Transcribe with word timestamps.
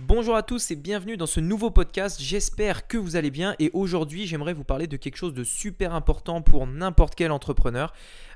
Bonjour 0.00 0.34
à 0.34 0.42
tous 0.42 0.72
et 0.72 0.76
bienvenue 0.76 1.16
dans 1.16 1.26
ce 1.26 1.38
nouveau 1.38 1.70
podcast. 1.70 2.20
J'espère 2.20 2.88
que 2.88 2.98
vous 2.98 3.14
allez 3.14 3.30
bien 3.30 3.54
et 3.60 3.70
aujourd'hui 3.74 4.26
j'aimerais 4.26 4.52
vous 4.52 4.64
parler 4.64 4.88
de 4.88 4.96
quelque 4.96 5.16
chose 5.16 5.34
de 5.34 5.44
super 5.44 5.94
important 5.94 6.42
pour 6.42 6.66
n'importe 6.66 7.14
quel 7.14 7.30
entrepreneur. 7.30 7.92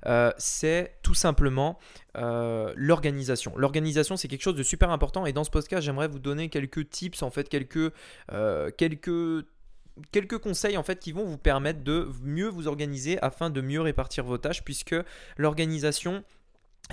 Euh, 0.06 0.30
c'est 0.38 1.00
tout 1.02 1.14
simplement 1.14 1.80
euh, 2.16 2.72
l'organisation. 2.76 3.52
L'organisation 3.56 4.16
c'est 4.16 4.28
quelque 4.28 4.42
chose 4.42 4.54
de 4.54 4.62
super 4.62 4.90
important 4.90 5.26
et 5.26 5.32
dans 5.32 5.42
ce 5.42 5.50
podcast 5.50 5.82
j'aimerais 5.82 6.06
vous 6.06 6.20
donner 6.20 6.48
quelques 6.48 6.88
tips 6.90 7.24
en 7.24 7.30
fait, 7.30 7.48
quelques, 7.48 7.92
euh, 8.30 8.70
quelques 8.70 9.44
quelques 10.12 10.38
conseils 10.38 10.76
en 10.76 10.84
fait 10.84 11.00
qui 11.00 11.10
vont 11.10 11.24
vous 11.24 11.38
permettre 11.38 11.82
de 11.82 12.08
mieux 12.22 12.46
vous 12.46 12.68
organiser 12.68 13.18
afin 13.20 13.50
de 13.50 13.60
mieux 13.60 13.80
répartir 13.80 14.22
vos 14.22 14.38
tâches 14.38 14.62
puisque 14.62 14.94
l'organisation 15.36 16.22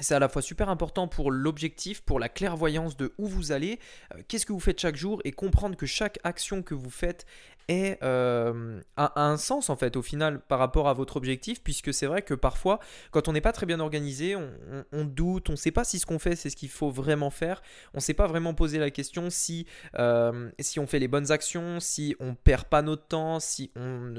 c'est 0.01 0.15
à 0.15 0.19
la 0.19 0.29
fois 0.29 0.41
super 0.41 0.69
important 0.69 1.07
pour 1.07 1.31
l'objectif, 1.31 2.01
pour 2.01 2.19
la 2.19 2.29
clairvoyance 2.29 2.97
de 2.97 3.13
où 3.17 3.27
vous 3.27 3.51
allez, 3.51 3.79
euh, 4.13 4.21
qu'est-ce 4.27 4.45
que 4.45 4.53
vous 4.53 4.59
faites 4.59 4.79
chaque 4.79 4.95
jour 4.97 5.21
et 5.23 5.31
comprendre 5.31 5.75
que 5.75 5.85
chaque 5.85 6.19
action 6.23 6.61
que 6.61 6.73
vous 6.73 6.89
faites 6.89 7.25
est, 7.67 8.01
euh, 8.03 8.79
a, 8.97 9.21
un 9.21 9.37
sens 9.37 9.69
en 9.69 9.75
fait 9.75 9.95
au 9.95 10.01
final 10.01 10.39
par 10.39 10.59
rapport 10.59 10.87
à 10.87 10.93
votre 10.93 11.17
objectif 11.17 11.63
puisque 11.63 11.93
c'est 11.93 12.05
vrai 12.05 12.21
que 12.21 12.33
parfois 12.33 12.79
quand 13.11 13.27
on 13.27 13.33
n'est 13.33 13.41
pas 13.41 13.51
très 13.51 13.65
bien 13.65 13.79
organisé 13.79 14.35
on, 14.35 15.03
doute 15.05 15.49
on 15.49 15.53
ne 15.53 15.57
sait 15.57 15.71
pas 15.71 15.83
si 15.83 15.99
ce 15.99 16.05
qu'on 16.05 16.19
fait 16.19 16.35
c'est 16.35 16.49
ce 16.49 16.55
qu'il 16.55 16.69
faut 16.69 16.89
vraiment 16.89 17.29
faire. 17.29 17.61
On 17.93 17.97
ne 17.97 18.01
sait 18.01 18.13
pas 18.13 18.27
vraiment 18.27 18.53
poser 18.53 18.79
la 18.79 18.89
question 18.91 19.29
si, 19.29 19.65
euh, 19.97 20.49
si 20.59 20.79
on 20.79 20.87
fait 20.87 20.99
les 20.99 21.07
bonnes 21.07 21.31
actions 21.31 21.79
si 21.79 22.15
on 22.19 22.35
perd 22.35 22.65
pas 22.65 22.81
notre 22.81 23.07
temps 23.07 23.39
si 23.39 23.71
on 23.75 24.13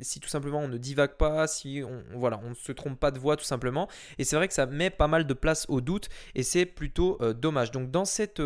si 0.00 0.20
tout 0.20 0.28
simplement 0.28 0.60
on 0.60 0.68
ne 0.68 0.78
divague 0.78 1.16
pas 1.16 1.46
si 1.46 1.82
on 1.84 2.18
voilà 2.18 2.40
on 2.44 2.50
ne 2.50 2.54
se 2.54 2.72
trompe 2.72 2.98
pas 2.98 3.10
de 3.10 3.18
voie 3.18 3.36
tout 3.36 3.44
simplement. 3.44 3.88
Et 4.18 4.24
c'est 4.24 4.36
vrai 4.36 4.48
que 4.48 4.54
ça 4.54 4.66
met 4.66 4.90
pas 4.90 5.08
mal 5.08 5.26
de 5.26 5.34
place 5.34 5.66
au 5.68 5.80
doute 5.80 6.08
et 6.34 6.42
c'est 6.42 6.66
plutôt 6.66 7.18
euh, 7.20 7.32
dommage. 7.32 7.70
Donc 7.70 7.90
dans 7.90 8.04
cette 8.04 8.40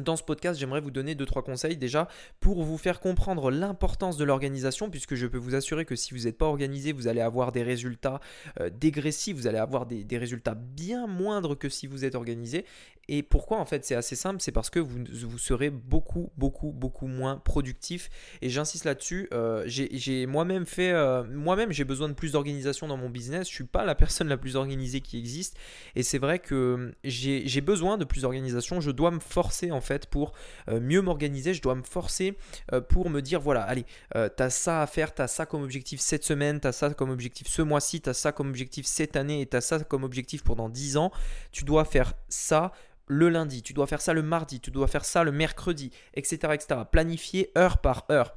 dans 0.00 0.16
ce 0.16 0.22
podcast, 0.22 0.60
j'aimerais 0.60 0.80
vous 0.80 0.90
donner 0.90 1.14
2-3 1.14 1.42
conseils 1.42 1.76
déjà 1.76 2.08
pour 2.40 2.62
vous 2.62 2.76
faire 2.76 3.00
comprendre 3.00 3.50
l'importance 3.50 4.16
de 4.16 4.24
l'organisation, 4.24 4.90
puisque 4.90 5.14
je 5.14 5.26
peux 5.26 5.38
vous 5.38 5.54
assurer 5.54 5.84
que 5.84 5.96
si 5.96 6.12
vous 6.12 6.24
n'êtes 6.24 6.36
pas 6.36 6.46
organisé, 6.46 6.92
vous 6.92 7.08
allez 7.08 7.20
avoir 7.20 7.52
des 7.52 7.62
résultats 7.62 8.20
euh, 8.60 8.70
dégressifs, 8.70 9.36
vous 9.36 9.46
allez 9.46 9.58
avoir 9.58 9.86
des, 9.86 10.18
résultats 10.18 10.54
bien 10.54 11.06
moindres 11.06 11.58
que 11.58 11.68
si 11.68 11.86
vous 11.86 12.04
êtes 12.04 12.14
organisé. 12.14 12.64
Et 13.08 13.22
pourquoi 13.22 13.58
en 13.58 13.64
fait 13.64 13.84
c'est 13.84 13.94
assez 13.94 14.16
simple 14.16 14.40
C'est 14.40 14.50
parce 14.50 14.70
que 14.70 14.80
vous, 14.80 14.98
vous, 15.12 15.38
serez 15.38 15.70
beaucoup, 15.70 16.30
beaucoup, 16.36 16.72
beaucoup 16.72 17.06
moins 17.06 17.36
productif. 17.36 18.08
Et 18.42 18.48
j'insiste 18.48 18.84
là-dessus, 18.84 19.28
euh, 19.32 19.62
j'ai 19.66 20.26
moi-même 20.26 20.66
fait, 20.66 20.90
euh, 20.90 21.22
moi-même 21.24 21.70
j'ai 21.72 21.84
besoin 21.84 22.08
de 22.08 22.14
plus 22.14 22.32
d'organisation 22.32 22.88
dans 22.88 22.96
mon 22.96 23.08
business. 23.08 23.48
Je 23.48 23.54
suis 23.54 23.64
pas 23.64 23.84
la 23.84 23.94
personne 23.94 24.28
la 24.28 24.36
plus 24.36 24.56
organisée 24.56 25.00
qui 25.00 25.18
existe. 25.18 25.56
Et 25.94 26.02
c'est 26.02 26.18
vrai 26.18 26.38
que 26.38 26.94
j'ai 27.04 27.60
besoin 27.60 27.98
de 27.98 28.04
plus 28.04 28.22
d'organisation. 28.22 28.80
Je 28.80 28.90
dois 28.90 29.10
me 29.10 29.20
forcer 29.20 29.70
en 29.70 29.75
fait 29.80 30.06
pour 30.06 30.32
euh, 30.68 30.80
mieux 30.80 31.02
m'organiser. 31.02 31.54
Je 31.54 31.62
dois 31.62 31.74
me 31.74 31.82
forcer 31.82 32.36
euh, 32.72 32.80
pour 32.80 33.10
me 33.10 33.20
dire 33.20 33.40
voilà, 33.40 33.62
allez, 33.62 33.84
euh, 34.14 34.28
tu 34.34 34.42
as 34.42 34.50
ça 34.50 34.82
à 34.82 34.86
faire, 34.86 35.14
tu 35.14 35.22
as 35.22 35.28
ça 35.28 35.46
comme 35.46 35.62
objectif 35.62 36.00
cette 36.00 36.24
semaine, 36.24 36.60
tu 36.60 36.66
as 36.66 36.72
ça 36.72 36.90
comme 36.90 37.10
objectif 37.10 37.48
ce 37.48 37.62
mois-ci, 37.62 38.00
tu 38.00 38.10
as 38.10 38.14
ça 38.14 38.32
comme 38.32 38.48
objectif 38.48 38.86
cette 38.86 39.16
année 39.16 39.40
et 39.40 39.46
tu 39.46 39.56
as 39.56 39.60
ça 39.60 39.78
comme 39.80 40.04
objectif 40.04 40.44
pendant 40.44 40.68
10 40.68 40.96
ans. 40.96 41.10
Tu 41.52 41.64
dois 41.64 41.84
faire 41.84 42.14
ça 42.28 42.72
le 43.08 43.28
lundi, 43.28 43.62
tu 43.62 43.72
dois 43.72 43.86
faire 43.86 44.00
ça 44.00 44.12
le 44.12 44.22
mardi, 44.22 44.60
tu 44.60 44.70
dois 44.70 44.88
faire 44.88 45.04
ça 45.04 45.22
le 45.22 45.32
mercredi, 45.32 45.92
etc. 46.14 46.54
etc. 46.54 46.80
Planifier 46.90 47.52
heure 47.56 47.78
par 47.78 48.06
heure. 48.10 48.34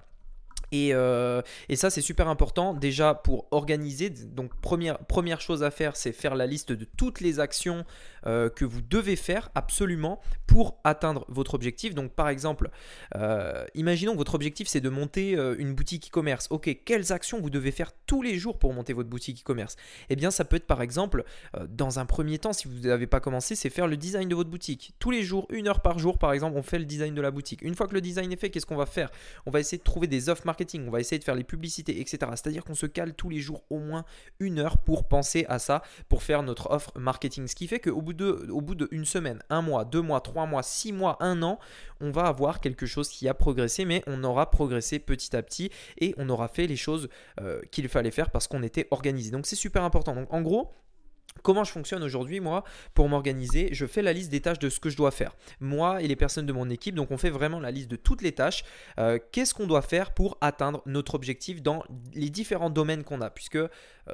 Euh, 0.73 1.41
et, 1.67 1.75
ça, 1.75 1.89
c'est 1.89 2.01
super 2.01 2.27
important 2.27 2.73
déjà 2.73 3.13
pour 3.13 3.47
organiser. 3.51 4.09
Donc, 4.09 4.55
première, 4.61 4.99
première 4.99 5.41
chose 5.41 5.63
à 5.63 5.71
faire, 5.71 5.95
c'est 5.95 6.11
faire 6.11 6.35
la 6.35 6.45
liste 6.45 6.71
de 6.71 6.85
toutes 6.85 7.21
les 7.21 7.39
actions 7.39 7.85
euh, 8.25 8.49
que 8.49 8.65
vous 8.65 8.81
devez 8.81 9.15
faire 9.15 9.49
absolument 9.55 10.21
pour 10.47 10.79
atteindre 10.83 11.25
votre 11.29 11.53
objectif. 11.53 11.95
Donc, 11.95 12.13
par 12.13 12.29
exemple, 12.29 12.69
euh, 13.15 13.65
imaginons 13.75 14.13
que 14.13 14.17
votre 14.17 14.35
objectif, 14.35 14.67
c'est 14.67 14.81
de 14.81 14.89
monter 14.89 15.31
une 15.57 15.73
boutique 15.73 16.07
e-commerce. 16.07 16.47
Ok, 16.49 16.69
quelles 16.85 17.11
actions 17.11 17.39
vous 17.39 17.49
devez 17.49 17.71
faire 17.71 17.91
tous 18.05 18.21
les 18.21 18.37
jours 18.37 18.57
pour 18.57 18.73
monter 18.73 18.93
votre 18.93 19.09
boutique 19.09 19.41
e-commerce? 19.41 19.75
Eh 20.09 20.15
bien, 20.15 20.31
ça 20.31 20.45
peut 20.45 20.55
être 20.55 20.67
par 20.67 20.81
exemple, 20.81 21.23
dans 21.67 21.99
un 21.99 22.05
premier 22.05 22.39
temps, 22.39 22.53
si 22.53 22.67
vous 22.67 22.87
n'avez 22.87 23.07
pas 23.07 23.19
commencé, 23.19 23.55
c'est 23.55 23.69
faire 23.69 23.87
le 23.87 23.97
design 23.97 24.27
de 24.27 24.35
votre 24.35 24.49
boutique. 24.49 24.93
Tous 24.99 25.11
les 25.11 25.23
jours, 25.23 25.47
une 25.51 25.67
heure 25.67 25.81
par 25.81 25.99
jour, 25.99 26.17
par 26.17 26.33
exemple, 26.33 26.57
on 26.57 26.63
fait 26.63 26.79
le 26.79 26.85
design 26.85 27.13
de 27.13 27.21
la 27.21 27.31
boutique. 27.31 27.61
Une 27.61 27.75
fois 27.75 27.87
que 27.87 27.93
le 27.93 28.01
design 28.01 28.31
est 28.31 28.39
fait, 28.39 28.49
qu'est-ce 28.49 28.65
qu'on 28.65 28.75
va 28.75 28.85
faire? 28.85 29.09
On 29.45 29.51
va 29.51 29.59
essayer 29.59 29.77
de 29.77 29.83
trouver 29.83 30.07
des 30.07 30.29
offres 30.29 30.45
marketing 30.45 30.58
on 30.87 30.91
va 30.91 30.99
essayer 30.99 31.19
de 31.19 31.23
faire 31.23 31.35
les 31.35 31.43
publicités, 31.43 31.99
etc. 31.99 32.17
C'est-à-dire 32.31 32.63
qu'on 32.63 32.75
se 32.75 32.85
cale 32.85 33.13
tous 33.13 33.29
les 33.29 33.39
jours 33.39 33.63
au 33.69 33.79
moins 33.79 34.05
une 34.39 34.59
heure 34.59 34.77
pour 34.77 35.07
penser 35.07 35.45
à 35.49 35.59
ça, 35.59 35.81
pour 36.07 36.23
faire 36.23 36.43
notre 36.43 36.71
offre 36.71 36.91
marketing. 36.97 37.47
Ce 37.47 37.55
qui 37.55 37.67
fait 37.67 37.79
qu'au 37.79 38.01
bout 38.01 38.13
d'une 38.13 39.05
semaine, 39.05 39.41
un 39.49 39.61
mois, 39.61 39.85
deux 39.85 40.01
mois, 40.01 40.21
trois 40.21 40.45
mois, 40.45 40.63
six 40.63 40.93
mois, 40.93 41.17
un 41.19 41.41
an, 41.43 41.59
on 42.01 42.11
va 42.11 42.23
avoir 42.23 42.59
quelque 42.59 42.85
chose 42.85 43.09
qui 43.09 43.27
a 43.27 43.33
progressé, 43.33 43.85
mais 43.85 44.03
on 44.07 44.23
aura 44.23 44.49
progressé 44.49 44.99
petit 44.99 45.35
à 45.35 45.43
petit 45.43 45.69
et 45.97 46.13
on 46.17 46.29
aura 46.29 46.47
fait 46.47 46.67
les 46.67 46.75
choses 46.75 47.09
euh, 47.41 47.61
qu'il 47.71 47.87
fallait 47.89 48.11
faire 48.11 48.29
parce 48.29 48.47
qu'on 48.47 48.63
était 48.63 48.87
organisé. 48.91 49.31
Donc 49.31 49.45
c'est 49.45 49.55
super 49.55 49.83
important. 49.83 50.15
Donc 50.15 50.31
en 50.33 50.41
gros, 50.41 50.71
Comment 51.43 51.63
je 51.63 51.71
fonctionne 51.71 52.03
aujourd'hui, 52.03 52.39
moi, 52.39 52.63
pour 52.93 53.07
m'organiser 53.09 53.69
Je 53.71 53.85
fais 53.85 54.01
la 54.01 54.13
liste 54.13 54.29
des 54.29 54.41
tâches 54.41 54.59
de 54.59 54.69
ce 54.69 54.79
que 54.79 54.89
je 54.89 54.97
dois 54.97 55.11
faire. 55.11 55.35
Moi 55.59 56.01
et 56.01 56.07
les 56.07 56.15
personnes 56.15 56.45
de 56.45 56.53
mon 56.53 56.69
équipe, 56.69 56.95
donc 56.95 57.11
on 57.11 57.17
fait 57.17 57.29
vraiment 57.29 57.59
la 57.59 57.71
liste 57.71 57.89
de 57.89 57.95
toutes 57.95 58.21
les 58.21 58.33
tâches. 58.33 58.63
Euh, 58.97 59.19
qu'est-ce 59.31 59.53
qu'on 59.53 59.67
doit 59.67 59.81
faire 59.81 60.13
pour 60.13 60.37
atteindre 60.41 60.81
notre 60.85 61.15
objectif 61.15 61.61
dans 61.61 61.83
les 62.13 62.29
différents 62.29 62.69
domaines 62.69 63.03
qu'on 63.03 63.21
a? 63.21 63.29
Puisque 63.29 63.55
euh, 63.55 63.69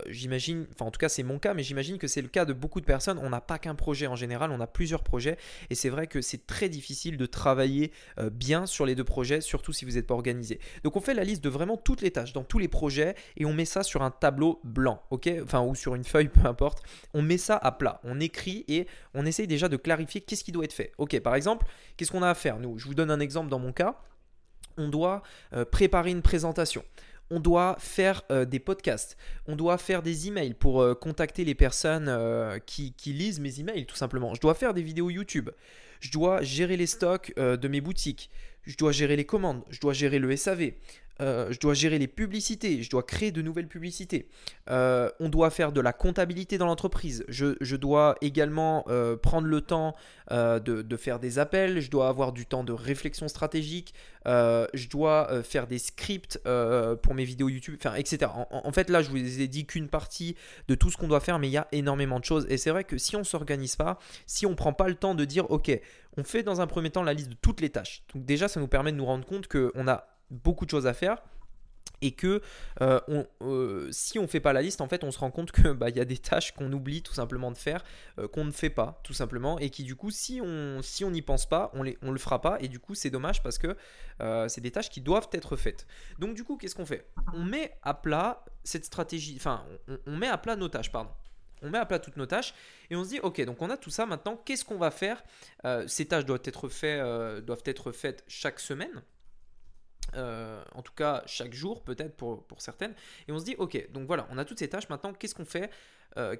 j'imagine, 0.08 0.68
enfin 0.74 0.86
en 0.86 0.92
tout 0.92 1.00
cas 1.00 1.09
c'est 1.09 1.24
mon 1.24 1.40
cas, 1.40 1.53
mais 1.53 1.64
j'imagine 1.64 1.98
que 1.98 2.08
c'est 2.08 2.22
le 2.22 2.28
cas 2.28 2.46
de 2.46 2.53
beaucoup 2.53 2.80
de 2.80 2.86
personnes. 2.86 3.20
On 3.22 3.30
n'a 3.30 3.42
pas 3.42 3.58
qu'un 3.58 3.76
projet 3.76 4.08
en 4.08 4.16
général, 4.16 4.52
on 4.52 4.59
a 4.59 4.68
plusieurs 4.68 5.03
projets. 5.03 5.38
Et 5.70 5.76
c'est 5.76 5.90
vrai 5.90 6.08
que 6.08 6.22
c'est 6.22 6.46
très 6.46 6.70
difficile 6.70 7.18
de 7.18 7.26
travailler 7.26 7.92
euh, 8.20 8.30
bien 8.30 8.66
sur 8.66 8.86
les 8.86 8.96
deux 8.96 9.03
projets, 9.03 9.42
surtout 9.42 9.74
si 9.74 9.86
vous 9.86 9.92
n'êtes 9.92 10.08
pas 10.08 10.14
organisé. 10.14 10.59
Donc 10.84 10.96
on 10.96 11.02
fait 11.02 11.14
la 11.14 11.24
liste 11.24 11.44
de 11.44 11.50
vraiment 11.50 11.78
toutes 11.78 12.02
les 12.02 12.12
tâches 12.12 12.34
dans 12.34 12.44
tous 12.44 12.59
les 12.59 12.68
projets 12.68 13.16
et 13.38 13.46
on 13.46 13.53
met 13.53 13.66
ça 13.66 13.84
sur 13.84 14.03
un 14.03 14.12
tableau 14.12 14.59
blanc, 14.64 15.02
ok? 15.09 15.30
Enfin, 15.44 15.62
ou 15.62 15.76
sur 15.76 15.96
une 15.96 16.03
feuille, 16.03 16.30
peu 16.34 16.47
importe 16.47 16.84
on 17.14 17.22
met 17.22 17.38
ça 17.38 17.58
à 17.58 17.72
plat, 17.72 18.00
on 18.04 18.20
écrit 18.20 18.66
et 18.68 18.88
on 19.14 19.26
essaye 19.26 19.48
déjà 19.48 19.70
de 19.70 19.78
clarifier 19.78 20.22
qu'est-ce 20.22 20.44
qui 20.44 20.52
doit 20.52 20.66
être 20.66 20.74
fait. 20.74 20.92
Ok, 20.98 21.20
par 21.20 21.36
exemple, 21.36 21.66
qu'est-ce 21.98 22.12
qu'on 22.12 22.24
a 22.24 22.30
à 22.30 22.36
faire 22.36 22.60
Nous, 22.60 22.78
je 22.78 22.86
vous 22.86 22.96
donne 22.96 23.12
un 23.12 23.20
exemple 23.20 23.50
dans 23.50 23.60
mon 23.60 23.72
cas. 23.72 24.00
On 24.78 24.90
doit 24.90 25.24
euh, 25.54 25.66
préparer 25.66 26.12
une 26.12 26.22
présentation. 26.22 26.84
On 27.32 27.40
doit 27.40 27.76
faire 27.80 28.22
euh, 28.32 28.46
des 28.46 28.60
podcasts, 28.60 29.18
on 29.48 29.56
doit 29.56 29.80
faire 29.80 30.04
des 30.04 30.28
emails 30.28 30.54
pour 30.54 30.82
euh, 30.82 30.94
contacter 30.94 31.44
les 31.44 31.56
personnes 31.56 32.12
qui, 32.68 32.94
qui, 32.94 33.14
lisent 33.14 33.40
mes 33.40 33.60
emails 33.60 33.86
tout 33.86 33.96
simplement. 33.96 34.36
Je 34.36 34.42
dois 34.42 34.54
faire 34.54 34.74
des 34.76 34.84
vidéos 34.84 35.10
YouTube, 35.10 35.50
je 36.02 36.12
dois 36.12 36.44
gérer 36.44 36.78
les 36.78 36.86
stocks 36.86 37.34
de 37.36 37.68
mes 37.68 37.82
boutiques, 37.82 38.30
je 38.64 38.78
dois 38.78 38.92
gérer 38.92 39.16
les 39.16 39.26
commandes, 39.26 39.64
je 39.70 39.80
dois 39.80 39.94
gérer 39.94 40.20
le 40.20 40.36
SAV, 40.36 40.74
euh, 41.22 41.52
je 41.52 41.59
dois 41.59 41.74
gérer 41.74 41.98
les 41.98 42.08
publicités, 42.08 42.84
je 42.84 42.90
dois 42.90 43.03
créer 43.03 43.31
de 43.31 43.42
nouvelles 43.42 43.68
publicités, 43.68 44.28
euh, 44.70 45.09
on 45.20 45.30
doit 45.30 45.50
faire 45.50 45.72
de 45.72 45.80
la 45.80 45.94
comptabilité 45.94 46.58
dans 46.58 46.66
l'entreprise, 46.66 47.24
je, 47.30 47.76
dois 47.76 48.16
également 48.22 48.86
euh, 48.90 49.16
prendre 49.16 49.48
le 49.48 49.62
temps 49.62 49.96
de, 50.31 50.98
faire 50.98 51.20
des 51.20 51.40
appels, 51.40 51.80
je 51.80 51.90
dois 51.90 52.09
avoir 52.09 52.31
du 52.31 52.46
temps 52.46 52.64
de 52.64 52.74
réflexion 52.74 53.28
stratégique, 53.28 53.94
je 54.26 54.90
dois 54.90 55.44
faire 55.44 55.68
des 55.68 55.78
scripts 55.78 56.40
pour 57.02 57.14
mes 57.14 57.24
vidéos 57.24 57.50
YouTube, 57.50 57.76
enfin, 57.78 57.96
etc. 57.96 58.32
En, 58.52 58.72
fait, 58.72 58.90
là, 58.90 59.02
je 59.02 59.09
vous 59.09 59.18
ai 59.18 59.47
dit 59.47 59.66
qu'une 59.66 59.88
partie 59.88 60.36
de 60.68 60.76
tout 60.76 60.90
ce 60.90 60.97
qu'on 60.97 61.08
doit 61.08 61.20
faire, 61.20 61.40
mais 61.40 61.47
il 61.47 61.52
y 61.52 61.58
a 61.58 61.68
énormément 61.72 62.20
de 62.20 62.26
choses. 62.26 62.46
Et 62.50 62.58
c'est 62.58 62.72
vrai 62.72 62.84
que 62.84 62.97
si 62.97 63.16
on 63.16 63.20
ne 63.20 63.24
s'organise 63.26 63.76
pas, 63.76 64.00
si 64.26 64.46
on 64.46 64.52
ne 64.52 64.56
prend 64.56 64.73
pas 64.73 64.88
le 64.88 64.96
temps 64.96 65.16
de 65.16 65.26
dire, 65.26 65.50
ok, 65.52 65.79
on 66.17 66.23
fait 66.23 66.44
dans 66.44 66.62
un 66.62 66.67
premier 66.67 66.90
temps 66.90 67.03
la 67.03 67.14
liste 67.14 67.29
de 67.29 67.38
toutes 67.41 67.62
les 67.62 67.70
tâches. 67.70 68.03
Donc 68.14 68.26
déjà, 68.26 68.47
ça 68.47 68.59
nous 68.59 68.67
permet 68.67 68.91
de 68.91 68.97
nous 68.97 69.06
rendre 69.06 69.26
compte 69.26 69.47
qu'on 69.47 69.88
a 69.88 70.15
beaucoup 70.30 70.66
de 70.66 70.72
choses 70.72 70.88
à 70.88 70.94
faire 70.94 71.22
et 72.02 72.12
que 72.12 72.42
euh, 72.82 73.00
euh, 73.42 73.90
si 73.92 74.20
on 74.20 74.28
fait 74.28 74.40
pas 74.40 74.54
la 74.54 74.62
liste, 74.62 74.82
en 74.82 74.88
fait, 74.88 75.04
on 75.04 75.12
se 75.12 75.20
rend 75.20 75.32
compte 75.32 75.52
que 75.52 75.72
bah, 75.74 75.90
y 75.90 76.00
a 76.00 76.06
des 76.06 76.18
tâches 76.18 76.52
qu'on 76.54 76.72
oublie 76.72 77.02
tout 77.02 77.14
simplement 77.14 77.52
de 77.52 77.58
faire, 77.58 77.84
euh, 78.20 78.28
qu'on 78.28 78.46
ne 78.46 78.52
fait 78.52 78.70
pas 78.70 79.00
tout 79.04 79.14
simplement, 79.14 79.60
et 79.60 79.70
qui 79.70 79.84
du 79.84 79.96
coup, 79.96 80.12
si 80.12 80.42
on 80.44 80.82
si 80.82 81.04
on 81.04 81.12
n'y 81.12 81.22
pense 81.22 81.48
pas, 81.48 81.72
on 81.74 81.84
ne 81.84 81.92
on 82.02 82.12
le 82.12 82.20
fera 82.20 82.42
pas, 82.42 82.58
et 82.62 82.68
du 82.68 82.80
coup, 82.80 82.96
c'est 82.96 83.10
dommage 83.10 83.42
parce 83.42 83.58
que 83.58 83.76
c'est 84.48 84.62
des 84.62 84.72
tâches 84.72 84.90
qui 84.90 85.02
doivent 85.02 85.28
être 85.34 85.56
faites. 85.58 85.88
Donc 86.20 86.36
du 86.36 86.44
coup, 86.44 86.58
qu'est-ce 86.58 86.76
qu'on 86.76 86.86
fait? 86.86 87.08
On 87.34 87.44
met 87.44 87.78
à 87.84 87.94
plat 87.94 88.46
cette 88.64 88.86
stratégie, 88.86 89.36
enfin, 89.38 89.66
on, 89.88 89.98
on 90.08 90.16
met 90.16 90.28
à 90.28 90.38
plat 90.38 90.56
nos 90.56 90.70
tâches, 90.70 90.92
pardon. 90.92 91.12
On 91.62 91.70
met 91.70 91.78
à 91.78 91.86
plat 91.86 92.00
toutes 92.00 92.18
nos 92.18 92.26
tâches 92.26 92.54
et 92.90 92.96
on 92.96 93.04
se 93.04 93.10
dit 93.10 93.20
ok 93.22 93.44
donc 93.46 93.62
on 93.62 93.70
a 93.70 93.78
tout 93.78 93.90
ça 93.90 94.06
maintenant 94.06 94.36
qu'est-ce 94.46 94.66
qu'on 94.66 94.78
va 94.78 94.92
faire? 94.92 95.24
Ces 95.88 96.06
tâches 96.06 96.26
doivent 96.26 96.42
être, 96.44 96.70
fait, 96.70 97.00
doivent 97.42 97.64
être 97.66 97.92
faites 97.92 98.24
chaque 98.28 98.60
semaine 98.60 99.04
en 100.16 100.82
tout 100.82 100.94
cas 100.94 101.23
chaque 101.26 101.53
jour 101.53 101.84
peut-être 101.84 102.16
pour, 102.16 102.46
pour, 102.47 102.62
certaines, 102.62 102.94
et 103.28 103.32
on 103.32 103.40
se 103.40 103.46
dit 103.46 103.56
ok, 103.58 103.91
donc 103.91 104.08
voilà, 104.08 104.28
on 104.32 104.38
a 104.38 104.46
toutes 104.46 104.59
ces 104.59 104.70
tâches, 104.70 104.90
maintenant 104.90 105.14
qu'est-ce 105.14 105.35
qu'on 105.35 105.46
fait 105.46 105.70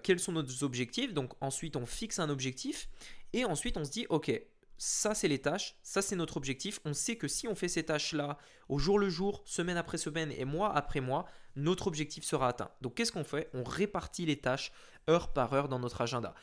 Quels 0.04 0.20
sont 0.20 0.32
nos 0.32 0.64
objectifs? 0.64 1.14
Donc 1.14 1.34
ensuite 1.42 1.76
on 1.76 1.86
fixe 1.86 2.20
un 2.20 2.30
objectif, 2.30 2.90
et 3.34 3.46
ensuite 3.46 3.78
on 3.78 3.86
se 3.86 3.92
dit 3.92 4.06
ok, 4.10 4.32
ça 4.78 5.16
c'est 5.16 5.28
les 5.28 5.40
tâches, 5.40 5.76
ça 5.84 6.02
c'est 6.02 6.16
notre 6.16 6.38
objectif. 6.38 6.80
On 6.86 6.94
sait 6.94 7.16
que 7.16 7.28
si 7.28 7.48
on 7.48 7.56
fait 7.56 7.68
ces 7.68 7.84
tâches-là 7.84 8.38
au 8.70 8.78
jour 8.78 9.00
le 9.00 9.10
jour, 9.10 9.42
semaine 9.46 9.78
après 9.78 9.98
semaine 9.98 10.32
et 10.32 10.46
mois 10.46 10.76
après 10.76 11.02
mois, 11.02 11.26
notre 11.56 11.88
objectif 11.88 12.24
sera 12.24 12.50
atteint. 12.50 12.72
Donc 12.82 12.96
qu'est-ce 12.96 13.12
qu'on 13.12 13.24
fait? 13.24 13.50
On 13.54 13.64
répartit 13.64 14.26
les 14.26 14.38
tâches 14.38 14.72
heure 15.10 15.34
par 15.34 15.54
heure 15.54 15.70
dans 15.70 15.80
notre 15.80 16.02
agenda. 16.02 16.34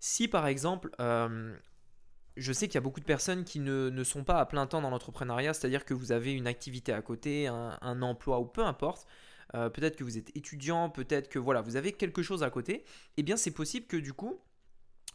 Si 0.00 0.28
par 0.28 0.46
exemple, 0.46 0.90
euh, 1.00 1.56
je 2.36 2.52
sais 2.52 2.68
qu'il 2.68 2.74
y 2.74 2.78
a 2.78 2.82
beaucoup 2.82 3.00
de 3.00 3.06
personnes 3.06 3.44
qui 3.44 3.60
ne, 3.60 4.04
sont 4.04 4.24
pas 4.24 4.40
à 4.40 4.46
plein 4.46 4.66
temps 4.66 4.80
dans 4.80 4.90
l'entrepreneuriat, 4.90 5.54
c'est-à-dire 5.54 5.84
que 5.84 5.94
vous 5.94 6.12
avez 6.12 6.32
une 6.32 6.46
activité 6.46 6.92
à 6.92 7.02
côté, 7.02 7.46
un, 7.46 8.02
emploi 8.02 8.40
ou 8.40 8.44
peu 8.44 8.64
importe. 8.64 9.06
Euh, 9.54 9.70
peut-être 9.70 9.96
que 9.96 10.04
vous 10.04 10.18
êtes 10.18 10.36
étudiant, 10.36 10.90
peut-être 10.90 11.28
que 11.28 11.38
voilà, 11.38 11.60
vous 11.62 11.76
avez 11.76 11.92
quelque 11.92 12.22
chose 12.22 12.42
à 12.42 12.50
côté. 12.50 12.84
Eh 13.16 13.22
bien, 13.22 13.36
c'est 13.36 13.52
possible 13.52 13.86
que 13.86 13.96
du 13.96 14.12
coup, 14.12 14.38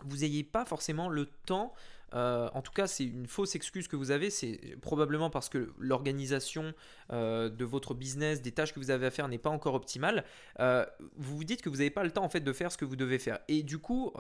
vous 0.06 0.18
n'ayez 0.18 0.44
pas 0.44 0.66
forcément 0.66 1.10
le 1.10 1.26
temps 1.26 1.74
euh, 2.13 2.50
en 2.54 2.62
tout 2.62 2.72
cas, 2.72 2.88
c'est 2.88 3.06
une 3.06 3.28
fausse 3.28 3.56
excuse 3.56 3.88
que 3.88 3.96
vous 3.96 4.12
avez. 4.12 4.30
C'est 4.30 4.60
probablement 4.81 5.30
parce 5.30 5.50
que 5.50 5.72
l'organisation 5.80 6.74
euh, 7.12 7.50
de 7.50 7.66
votre 7.66 7.94
business, 7.94 8.42
des 8.42 8.52
tâches 8.52 8.74
que 8.74 8.80
vous 8.80 8.92
avez 8.92 9.06
à 9.06 9.12
faire 9.12 9.28
n'est 9.28 9.38
pas 9.38 9.50
encore 9.50 9.74
optimale. 9.74 10.25
Euh, 10.60 10.86
vous 11.18 11.38
vous 11.38 11.44
dites 11.44 11.62
que 11.62 11.69
vous 11.69 11.78
n'avez 11.78 11.90
pas 11.90 12.04
le 12.04 12.12
temps 12.12 12.24
en 12.24 12.30
fait 12.30 12.42
de 12.42 12.54
faire 12.54 12.72
ce 12.72 12.78
que 12.78 12.86
vous 12.86 12.96
devez 12.96 13.19
faire. 13.19 13.40
Et 13.48 13.63
du 13.63 13.78
coup, 13.78 14.13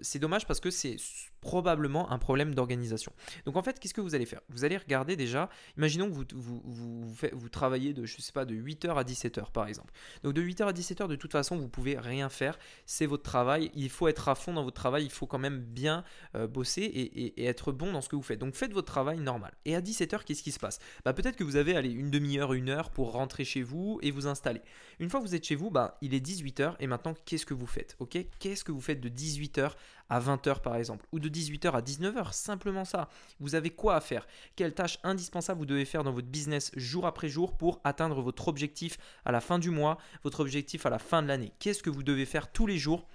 c'est 0.00 0.18
dommage 0.18 0.46
parce 0.46 0.60
que 0.60 0.70
c'est 0.70 0.96
probablement 1.40 2.10
un 2.10 2.18
problème 2.18 2.54
d'organisation. 2.54 3.12
Donc 3.46 3.56
en 3.56 3.62
fait, 3.62 3.78
qu'est-ce 3.78 3.94
que 3.94 4.00
vous 4.00 4.14
allez 4.14 4.26
faire? 4.26 4.40
Vous 4.50 4.64
allez 4.64 4.76
regarder 4.76 5.16
déjà, 5.16 5.48
imaginons 5.76 6.10
que 6.10 6.34
vous, 6.34 6.60
vous, 6.64 7.48
travaillez 7.48 7.92
de, 7.92 8.04
je 8.04 8.20
sais 8.20 8.32
pas, 8.32 8.44
de 8.44 8.54
8h 8.54 8.94
à 8.94 9.02
17h 9.02 9.50
par 9.52 9.66
exemple. 9.66 9.92
Donc 10.22 10.34
de 10.34 10.42
8h 10.42 10.68
à 10.68 10.72
17h, 10.72 11.08
de 11.08 11.16
toute 11.16 11.32
façon, 11.32 11.56
vous 11.56 11.68
pouvez 11.68 11.98
rien 11.98 12.28
faire. 12.28 12.58
C'est 12.86 13.06
votre 13.06 13.22
travail. 13.22 13.70
Il 13.74 13.90
faut 13.90 14.08
être 14.08 14.28
à 14.28 14.34
fond 14.34 14.52
dans 14.52 14.64
votre 14.64 14.76
travail. 14.76 15.04
Il 15.04 15.10
faut 15.10 15.26
quand 15.26 15.38
même 15.38 15.60
bien 15.60 16.04
bosser 16.34 16.82
et, 16.82 17.29
être 17.36 17.72
bon 17.72 17.92
dans 17.92 18.00
ce 18.00 18.08
que 18.08 18.16
vous 18.16 18.22
faites. 18.22 18.38
Donc 18.38 18.54
faites 18.54 18.72
votre 18.72 18.86
travail 18.86 19.18
normal. 19.18 19.52
Et 19.64 19.74
à 19.74 19.80
17h, 19.80 20.24
qu'est-ce 20.24 20.42
qui 20.42 20.52
se 20.52 20.58
passe? 20.58 20.78
Bah, 21.04 21.12
Peut-être 21.12 21.36
que 21.36 21.44
vous 21.44 21.56
avez 21.56 21.76
allez, 21.76 21.90
une 21.90 22.10
demi-heure, 22.10 22.52
une 22.52 22.68
heure 22.68 22.90
pour 22.90 23.12
rentrer 23.12 23.44
chez 23.44 23.62
vous 23.62 23.98
et 24.02 24.10
vous 24.10 24.26
installer. 24.26 24.60
Une 24.98 25.10
fois 25.10 25.20
que 25.20 25.26
vous 25.26 25.34
êtes 25.34 25.44
chez 25.44 25.54
vous, 25.54 25.70
bah, 25.70 25.98
il 26.00 26.14
est 26.14 26.24
18h 26.24 26.76
et 26.80 26.86
maintenant 26.86 27.14
qu'est-ce 27.24 27.46
que 27.46 27.54
vous 27.54 27.66
faites? 27.66 27.96
Qu'est-ce 28.38 28.64
que 28.64 28.72
vous 28.72 28.80
faites 28.80 29.00
de 29.00 29.08
18h 29.08 29.72
à 30.08 30.20
20h 30.20 30.60
par 30.60 30.76
exemple? 30.76 31.06
Ou 31.12 31.18
de 31.18 31.28
18h 31.28 31.70
à 31.72 31.80
19h 31.80 32.32
Simplement 32.32 32.84
ça. 32.84 33.08
Vous 33.38 33.54
avez 33.54 33.70
quoi 33.70 33.96
à 33.96 34.00
faire? 34.00 34.26
Quelle 34.56 34.74
tâche 34.74 34.98
indispensable 35.02 35.60
vous 35.60 35.66
devez 35.66 35.84
faire 35.84 36.04
dans 36.04 36.12
votre 36.12 36.28
business 36.28 36.70
jour 36.76 37.06
après 37.06 37.28
jour 37.28 37.56
pour 37.56 37.80
atteindre 37.84 38.20
votre 38.20 38.48
objectif 38.48 38.98
à 39.24 39.32
la 39.32 39.40
fin 39.40 39.58
du 39.58 39.70
mois, 39.70 39.98
votre 40.24 40.40
objectif 40.40 40.86
à 40.86 40.90
la 40.90 40.98
fin 40.98 41.22
de 41.22 41.28
l'année? 41.28 41.52
Qu'est-ce 41.58 41.82
que 41.82 41.90
vous 41.90 42.02
devez 42.02 42.26
faire 42.26 42.50
tous 42.50 42.66
les 42.66 42.78
jours 42.78 43.06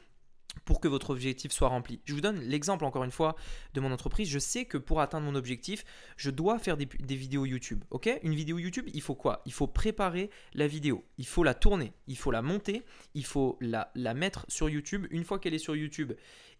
pour 0.66 0.82
que 0.82 0.88
votre 0.88 1.12
objectif 1.12 1.52
soit 1.52 1.68
rempli. 1.68 2.02
Je 2.06 2.14
vous 2.14 2.22
donne 2.22 2.40
l'exemple 2.42 2.84
encore 2.86 3.04
une 3.04 3.12
fois 3.12 3.36
de 3.74 3.80
mon 3.80 3.92
entreprise. 3.92 4.28
Je 4.28 4.40
sais 4.40 4.66
que 4.66 4.78
pour 4.78 5.00
atteindre 5.00 5.26
mon 5.26 5.36
objectif, 5.36 5.86
je 6.18 6.32
dois 6.32 6.60
faire 6.60 6.76
des, 6.76 6.88
vidéos 7.16 7.46
YouTube. 7.46 7.84
Une 8.24 8.34
vidéo 8.34 8.58
YouTube, 8.58 8.90
il 8.94 9.02
faut 9.02 9.16
quoi? 9.16 9.42
Il 9.46 9.54
faut 9.54 9.68
préparer 9.68 10.30
la 10.54 10.68
vidéo. 10.68 11.06
Il 11.18 11.28
faut 11.28 11.44
la 11.44 11.54
tourner. 11.54 11.94
Il 12.08 12.18
faut 12.18 12.32
la 12.32 12.42
monter. 12.42 12.84
Il 13.14 13.26
faut 13.26 13.58
la, 13.62 13.92
mettre 14.16 14.46
sur 14.50 14.68
YouTube. 14.70 15.06
Une 15.12 15.24
fois 15.24 15.40
qu'elle 15.40 15.54
est 15.54 15.60
sur 15.60 15.76
YouTube, 15.76 16.14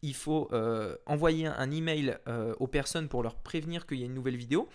il 0.04 0.14
faut 0.14 0.48
euh, 0.52 0.96
envoyer 1.08 1.48
un, 1.48 1.72
email 1.72 2.18
euh, 2.28 2.54
aux 2.60 2.68
personnes 2.68 3.10
pour 3.10 3.24
leur 3.24 3.36
prévenir 3.36 3.88
qu'il 3.88 4.00
y 4.00 4.04
a 4.04 4.06
une 4.06 4.14
nouvelle 4.14 4.38
vidéo. 4.38 4.70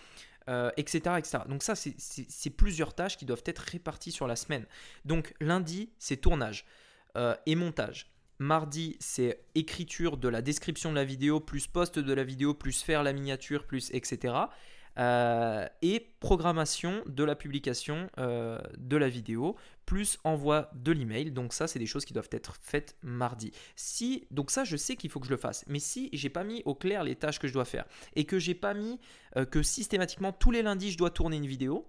euh, 0.49 0.71
etc. 0.75 1.01
Donc 1.47 1.61
ça, 1.61 1.75
c'est 1.75 2.49
plusieurs 2.49 2.95
tâches 2.95 3.15
qui 3.15 3.25
doivent 3.25 3.43
être 3.45 3.59
réparties 3.59 4.11
sur 4.11 4.27
la 4.27 4.35
semaine. 4.35 4.65
Donc 5.05 5.33
lundi, 5.39 5.91
c'est 5.99 6.17
tournage 6.17 6.65
et 7.45 7.55
montage. 7.55 8.11
Mardi, 8.41 8.97
c'est 8.99 9.45
écriture 9.53 10.17
de 10.17 10.27
la 10.27 10.41
description 10.41 10.89
de 10.89 10.95
la 10.95 11.03
vidéo, 11.03 11.39
plus 11.39 11.67
poste 11.67 11.99
de 11.99 12.11
la 12.11 12.23
vidéo, 12.23 12.55
plus 12.55 12.81
faire 12.81 13.03
la 13.03 13.13
miniature, 13.13 13.67
plus 13.67 13.91
etc. 13.93 14.33
Euh, 14.97 15.67
et 15.83 16.15
programmation 16.19 17.03
de 17.05 17.23
la 17.23 17.35
publication 17.35 18.09
euh, 18.17 18.59
de 18.79 18.97
la 18.97 19.09
vidéo, 19.09 19.57
plus 19.85 20.17
envoi 20.23 20.71
de 20.73 20.91
l'email. 20.91 21.29
Donc 21.29 21.53
ça, 21.53 21.67
c'est 21.67 21.77
des 21.77 21.85
choses 21.85 22.03
qui 22.03 22.13
doivent 22.13 22.29
être 22.31 22.57
faites 22.59 22.97
mardi. 23.03 23.51
Si, 23.75 24.25
donc 24.31 24.49
ça, 24.49 24.63
je 24.63 24.75
sais 24.75 24.95
qu'il 24.95 25.11
faut 25.11 25.19
que 25.19 25.27
je 25.27 25.31
le 25.31 25.37
fasse. 25.37 25.63
Mais 25.67 25.77
si 25.77 26.09
j'ai 26.11 26.29
pas 26.29 26.43
mis 26.43 26.63
au 26.65 26.73
clair 26.73 27.03
les 27.03 27.15
tâches 27.15 27.37
que 27.37 27.47
je 27.47 27.53
dois 27.53 27.65
faire 27.65 27.85
et 28.15 28.25
que 28.25 28.39
j'ai 28.39 28.55
pas 28.55 28.73
mis 28.73 28.99
euh, 29.37 29.45
que 29.45 29.61
systématiquement 29.61 30.33
tous 30.33 30.49
les 30.49 30.63
lundis 30.63 30.89
je 30.89 30.97
dois 30.97 31.11
tourner 31.11 31.37
une 31.37 31.45
vidéo, 31.45 31.85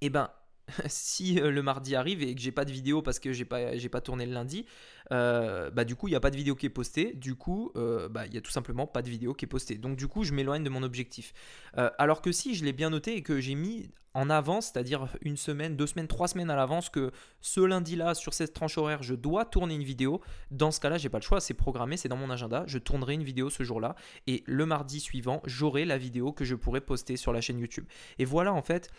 eh 0.00 0.08
ben 0.08 0.30
si 0.86 1.34
le 1.34 1.62
mardi 1.62 1.94
arrive 1.94 2.22
et 2.22 2.34
que 2.34 2.40
j'ai 2.40 2.52
pas 2.52 2.64
de 2.64 2.72
vidéo 2.72 3.02
parce 3.02 3.18
que 3.18 3.32
j'ai 3.32 3.44
pas 3.44 4.00
tourné 4.00 4.26
le 4.26 4.32
lundi, 4.32 4.66
euh, 5.12 5.70
bah 5.70 5.84
du 5.84 5.94
coup 5.94 6.08
il 6.08 6.10
n'y 6.10 6.16
a 6.16 6.20
pas 6.20 6.30
de 6.30 6.36
vidéo 6.36 6.54
qui 6.54 6.66
est 6.66 6.70
postée, 6.70 7.12
du 7.14 7.34
coup 7.34 7.72
euh, 7.76 8.08
bah, 8.08 8.26
il 8.26 8.34
y 8.34 8.38
a 8.38 8.40
tout 8.40 8.50
simplement 8.50 8.86
pas 8.86 9.02
de 9.02 9.08
vidéo 9.08 9.34
qui 9.34 9.44
est 9.44 9.48
postée. 9.48 9.76
Donc 9.76 9.96
du 9.96 10.08
coup 10.08 10.24
je 10.24 10.32
m'éloigne 10.32 10.64
de 10.64 10.70
mon 10.70 10.82
objectif. 10.82 11.32
Euh, 11.78 11.90
alors 11.98 12.22
que 12.22 12.32
si 12.32 12.54
je 12.54 12.64
l'ai 12.64 12.72
bien 12.72 12.90
noté 12.90 13.16
et 13.16 13.22
que 13.22 13.40
j'ai 13.40 13.54
mis 13.54 13.90
en 14.16 14.30
avance, 14.30 14.70
c'est-à-dire 14.72 15.08
une 15.20 15.36
semaine, 15.36 15.76
deux 15.76 15.86
semaines, 15.86 16.08
trois 16.08 16.26
semaines 16.26 16.50
à 16.50 16.56
l'avance 16.56 16.88
que 16.88 17.12
ce 17.40 17.60
lundi-là, 17.60 18.14
sur 18.14 18.32
cette 18.32 18.54
tranche 18.54 18.78
horaire, 18.78 19.02
je 19.02 19.14
dois 19.14 19.44
tourner 19.44 19.74
une 19.74 19.84
vidéo. 19.84 20.22
Dans 20.50 20.70
ce 20.70 20.80
cas-là, 20.80 20.96
j'ai 20.96 21.10
pas 21.10 21.18
le 21.18 21.22
choix, 21.22 21.40
c'est 21.40 21.54
programmé, 21.54 21.96
c'est 21.96 22.08
dans 22.08 22.16
mon 22.16 22.30
agenda. 22.30 22.64
Je 22.66 22.78
tournerai 22.78 23.14
une 23.14 23.22
vidéo 23.22 23.50
ce 23.50 23.62
jour-là 23.62 23.94
et 24.26 24.42
le 24.46 24.64
mardi 24.64 25.00
suivant, 25.00 25.42
j'aurai 25.44 25.84
la 25.84 25.98
vidéo 25.98 26.32
que 26.32 26.44
je 26.44 26.54
pourrai 26.54 26.80
poster 26.80 27.16
sur 27.16 27.32
la 27.32 27.40
chaîne 27.42 27.58
YouTube. 27.58 27.86
Et 28.18 28.24
voilà 28.24 28.52
en 28.54 28.62
fait, 28.62 28.90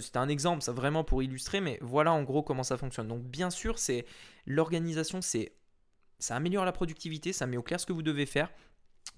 c'est 0.00 0.16
un 0.16 0.28
exemple, 0.28 0.62
ça 0.62 0.72
vraiment 0.72 1.04
pour 1.04 1.22
illustrer, 1.22 1.60
mais 1.60 1.78
voilà 1.82 2.12
en 2.12 2.22
gros 2.22 2.42
comment 2.42 2.62
ça 2.62 2.76
fonctionne. 2.76 3.08
Donc 3.08 3.22
bien 3.22 3.50
sûr, 3.50 3.78
c'est 3.78 4.06
L'organisation, 4.46 5.20
c'est 5.20 5.52
ça 6.18 6.36
améliore 6.36 6.64
la 6.64 6.72
productivité, 6.72 7.32
ça 7.32 7.46
met 7.46 7.56
au 7.56 7.62
clair 7.62 7.80
ce 7.80 7.86
que 7.86 7.92
vous 7.92 8.02
devez 8.02 8.26
faire 8.26 8.50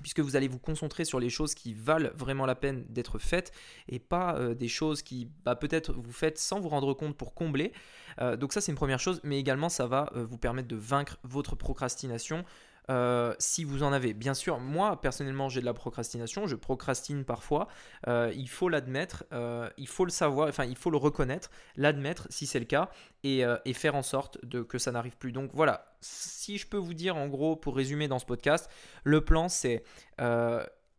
puisque 0.02 0.20
vous 0.20 0.36
allez 0.36 0.48
vous 0.48 0.58
concentrer 0.58 1.04
sur 1.04 1.18
les 1.18 1.30
choses 1.30 1.54
qui 1.54 1.74
valent 1.74 2.10
vraiment 2.14 2.46
la 2.46 2.54
peine 2.54 2.84
d'être 2.88 3.18
faites 3.18 3.52
et 3.88 3.98
pas 3.98 4.36
euh, 4.36 4.54
des 4.54 4.68
choses 4.68 5.02
qui 5.02 5.28
bah, 5.44 5.56
peut-être 5.56 5.92
vous 5.92 6.12
faites 6.12 6.38
sans 6.38 6.60
vous 6.60 6.68
rendre 6.68 6.94
compte 6.94 7.16
pour 7.16 7.34
combler. 7.34 7.72
Euh, 8.20 8.36
donc 8.36 8.52
ça 8.52 8.60
c'est 8.60 8.70
une 8.72 8.76
première 8.76 9.00
chose, 9.00 9.20
mais 9.24 9.38
également 9.38 9.68
ça 9.68 9.86
va 9.86 10.10
euh, 10.14 10.24
vous 10.24 10.38
permettre 10.38 10.68
de 10.68 10.76
vaincre 10.76 11.18
votre 11.24 11.56
procrastination. 11.56 12.44
Euh, 12.90 13.34
si 13.38 13.64
vous 13.64 13.82
en 13.82 13.92
avez. 13.92 14.14
Bien 14.14 14.32
sûr, 14.32 14.60
moi 14.60 14.98
personnellement 15.00 15.50
j'ai 15.50 15.60
de 15.60 15.66
la 15.66 15.74
procrastination, 15.74 16.46
je 16.46 16.56
procrastine 16.56 17.24
parfois, 17.24 17.68
euh, 18.06 18.32
il 18.34 18.48
faut 18.48 18.70
l'admettre, 18.70 19.24
euh, 19.32 19.68
il 19.76 19.86
faut 19.86 20.06
le 20.06 20.10
savoir, 20.10 20.48
enfin 20.48 20.64
il 20.64 20.76
faut 20.76 20.90
le 20.90 20.96
reconnaître, 20.96 21.50
l'admettre 21.76 22.26
si 22.30 22.46
c'est 22.46 22.58
le 22.58 22.64
cas 22.64 22.90
et, 23.24 23.44
faire 23.74 23.94
en 23.94 24.02
sorte 24.02 24.38
que 24.66 24.78
ça 24.78 24.90
n'arrive 24.90 25.16
plus. 25.18 25.32
Donc 25.32 25.50
voilà, 25.52 25.94
si 26.00 26.56
je 26.56 26.66
peux 26.66 26.78
vous 26.78 26.94
dire 26.94 27.16
en 27.16 27.28
gros 27.28 27.56
pour 27.56 27.76
résumer 27.76 28.08
dans 28.08 28.18
ce 28.18 28.24
podcast, 28.24 28.70
le 29.04 29.22
plan 29.22 29.48
c'est 29.48 29.84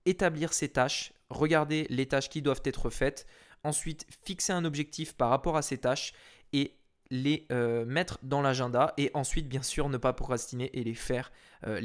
établir 0.05 0.53
ces 0.53 0.69
tâches, 0.69 1.13
regarder 1.29 1.87
les 1.89 2.07
tâches 2.07 2.29
qui 2.29 2.43
doivent 2.43 2.61
être 2.65 2.89
faites, 2.91 3.25
ensuite 3.63 4.05
fixer 4.25 4.53
un 4.53 4.63
objectif 4.63 5.13
par 5.13 5.29
rapport 5.29 5.57
à 5.57 5.63
ces 5.63 5.79
tâches 5.79 6.13
et 6.53 6.78
les 7.11 7.45
euh, 7.51 7.85
mettre 7.85 8.19
dans 8.23 8.41
l'agenda 8.41 8.93
et 8.97 9.11
ensuite 9.13 9.47
bien 9.47 9.63
sûr 9.63 9.89
ne 9.89 9.97
pas 9.97 10.13
procrastiner 10.13 10.69
et 10.73 10.83
les 10.83 10.93
faire, 10.93 11.31
euh, 11.67 11.81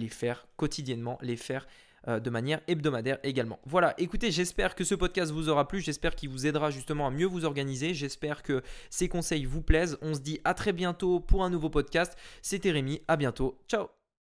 quotidiennement, 0.56 1.18
les 1.22 1.36
faire 1.36 1.66
euh, 2.08 2.20
de 2.20 2.30
manière 2.30 2.60
hebdomadaire 2.68 3.18
également. 3.22 3.58
Voilà, 3.64 3.94
écoutez, 3.96 4.30
j'espère 4.30 4.74
que 4.74 4.84
ce 4.84 4.94
podcast 4.94 5.32
vous 5.32 5.48
aura 5.48 5.66
plu, 5.66 5.80
j'espère 5.80 6.14
qu'il 6.14 6.28
vous 6.28 6.46
aidera 6.46 6.70
justement 6.70 7.06
à 7.06 7.10
mieux 7.10 7.26
vous 7.26 7.44
organiser, 7.44 7.94
j'espère 7.94 8.42
que 8.42 8.62
ces 8.90 9.08
conseils 9.08 9.46
vous 9.46 9.62
plaisent. 9.62 9.96
On 10.02 10.14
se 10.14 10.20
dit 10.20 10.40
à 10.44 10.52
très 10.52 10.72
bientôt 10.72 11.20
pour 11.20 11.44
un 11.44 11.50
nouveau 11.50 11.70
podcast. 11.70 12.16
C'était 12.42 12.70
Rémi, 12.70 13.00
à 13.08 13.16
bientôt, 13.16 13.58
ciao 13.68 14.03